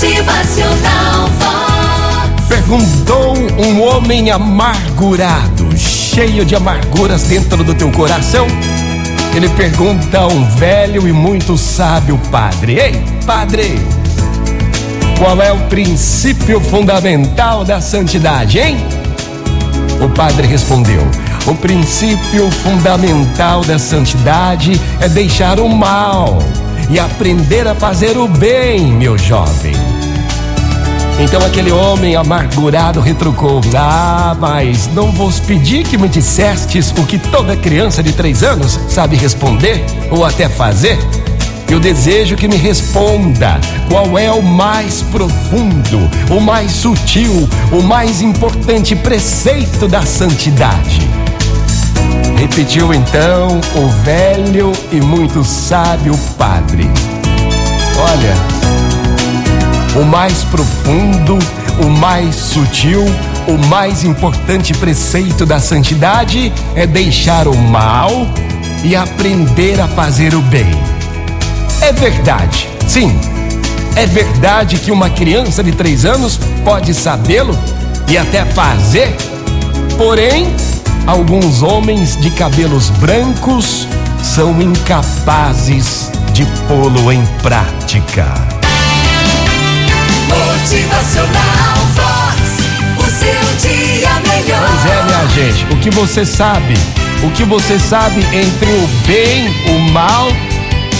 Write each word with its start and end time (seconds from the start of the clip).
Motivacional 0.00 1.28
Vox. 1.38 2.48
Perguntou 2.48 3.34
um 3.62 3.82
homem 3.82 4.30
amargurado, 4.30 5.76
cheio 5.76 6.42
de 6.42 6.56
amarguras 6.56 7.24
dentro 7.24 7.62
do 7.62 7.74
teu 7.74 7.92
coração. 7.92 8.46
Ele 9.34 9.46
pergunta 9.50 10.20
a 10.20 10.26
um 10.26 10.48
velho 10.56 11.06
e 11.06 11.12
muito 11.12 11.58
sábio 11.58 12.18
padre: 12.30 12.80
Ei, 12.80 13.04
padre, 13.26 13.78
qual 15.18 15.38
é 15.42 15.52
o 15.52 15.58
princípio 15.66 16.62
fundamental 16.62 17.62
da 17.62 17.78
santidade, 17.78 18.58
hein? 18.58 18.78
O 20.02 20.08
padre 20.08 20.46
respondeu: 20.46 21.06
O 21.46 21.54
princípio 21.54 22.50
fundamental 22.50 23.62
da 23.66 23.78
santidade 23.78 24.80
é 24.98 25.10
deixar 25.10 25.60
o 25.60 25.68
mal 25.68 26.38
e 26.90 26.98
aprender 26.98 27.66
a 27.66 27.74
fazer 27.74 28.16
o 28.16 28.26
bem, 28.26 28.92
meu 28.92 29.16
jovem. 29.16 29.74
Então 31.20 31.44
aquele 31.44 31.70
homem 31.70 32.16
amargurado 32.16 33.00
retrucou: 33.00 33.60
Ah, 33.76 34.34
mas 34.38 34.88
não 34.88 35.12
vos 35.12 35.38
pedi 35.38 35.84
que 35.84 35.98
me 35.98 36.08
dissestes 36.08 36.92
o 36.96 37.04
que 37.04 37.18
toda 37.18 37.56
criança 37.56 38.02
de 38.02 38.12
três 38.12 38.42
anos 38.42 38.78
sabe 38.88 39.16
responder 39.16 39.84
ou 40.10 40.24
até 40.24 40.48
fazer? 40.48 40.98
Eu 41.70 41.78
desejo 41.78 42.34
que 42.34 42.48
me 42.48 42.56
responda 42.56 43.60
qual 43.88 44.18
é 44.18 44.30
o 44.32 44.42
mais 44.42 45.02
profundo, 45.02 46.10
o 46.28 46.40
mais 46.40 46.72
sutil, 46.72 47.48
o 47.70 47.80
mais 47.80 48.20
importante 48.20 48.96
preceito 48.96 49.86
da 49.86 50.04
santidade. 50.04 51.09
Repetiu 52.36 52.92
então 52.94 53.60
o 53.74 53.88
velho 54.02 54.72
e 54.90 55.00
muito 55.00 55.44
sábio 55.44 56.16
padre. 56.38 56.90
Olha, 57.98 58.34
o 60.00 60.04
mais 60.04 60.44
profundo, 60.44 61.38
o 61.82 61.90
mais 61.90 62.34
sutil, 62.34 63.04
o 63.46 63.66
mais 63.66 64.04
importante 64.04 64.72
preceito 64.74 65.44
da 65.44 65.60
santidade 65.60 66.52
é 66.74 66.86
deixar 66.86 67.46
o 67.48 67.56
mal 67.56 68.10
e 68.84 68.96
aprender 68.96 69.80
a 69.80 69.88
fazer 69.88 70.34
o 70.34 70.40
bem. 70.42 70.70
É 71.82 71.92
verdade, 71.92 72.68
sim, 72.86 73.18
é 73.96 74.06
verdade 74.06 74.78
que 74.78 74.90
uma 74.90 75.10
criança 75.10 75.62
de 75.62 75.72
três 75.72 76.04
anos 76.04 76.38
pode 76.64 76.94
sabê-lo 76.94 77.58
e 78.08 78.16
até 78.16 78.44
fazer, 78.44 79.14
porém, 79.98 80.54
alguns 81.10 81.60
homens 81.60 82.16
de 82.16 82.30
cabelos 82.30 82.88
brancos 82.90 83.88
são 84.22 84.62
incapazes 84.62 86.08
de 86.32 86.46
pô-lo 86.68 87.10
em 87.10 87.26
prática. 87.42 88.32
Motivacional 90.28 91.78
Vox. 91.96 92.40
O 92.96 93.10
seu 93.10 93.68
dia 93.68 94.08
melhor. 94.20 94.70
Pois 94.70 94.92
é, 94.92 95.02
minha 95.02 95.28
gente, 95.30 95.74
o 95.74 95.76
que 95.78 95.90
você 95.90 96.24
sabe? 96.24 96.74
O 97.24 97.30
que 97.32 97.42
você 97.42 97.76
sabe 97.76 98.20
entre 98.32 98.70
o 98.70 98.88
bem 99.04 99.52
e 99.66 99.70
o 99.70 99.90
mal? 99.90 100.28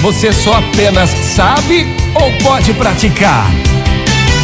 Você 0.00 0.32
só 0.32 0.54
apenas 0.54 1.10
sabe 1.10 1.86
ou 2.14 2.32
pode 2.42 2.72
praticar? 2.72 3.50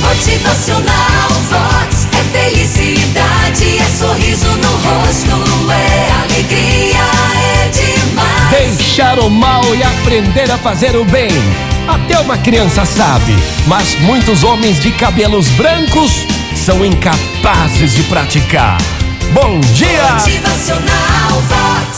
Motivacional 0.03 1.31
Vox. 1.49 2.07
É 2.13 2.39
felicidade, 2.39 2.74
e 9.75 9.83
aprender 9.83 10.51
a 10.51 10.59
fazer 10.59 10.97
o 10.97 11.05
bem. 11.05 11.31
Até 11.89 12.19
uma 12.21 12.39
criança 12.39 12.85
sabe, 12.85 13.35
mas 13.67 13.95
muitos 14.01 14.45
homens 14.45 14.81
de 14.81 14.93
cabelos 14.93 15.49
brancos 15.51 16.27
são 16.55 16.85
incapazes 16.85 17.95
de 17.95 18.03
praticar. 18.05 18.79
Bom 19.33 19.61
dia! 19.61 20.13
Motivacional 20.13 21.41
Vox. 21.49 21.95